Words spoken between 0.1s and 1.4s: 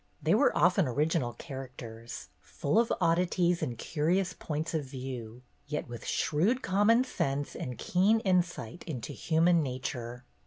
They were often original